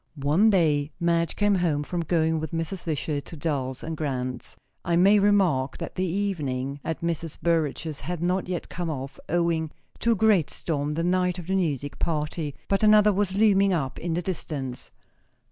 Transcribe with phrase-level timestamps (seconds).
[0.15, 2.87] One day Madge came home from going with Mrs.
[2.87, 4.55] Wishart to Dulles & Grant's.
[4.83, 7.39] I may remark that the evening at Mrs.
[7.39, 9.69] Burrage's had not yet come off, owing
[9.99, 13.99] to a great storm the night of the music party; but another was looming up
[13.99, 14.89] in the distance.